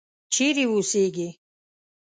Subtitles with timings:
[0.33, 1.29] چیرې اوسیږې.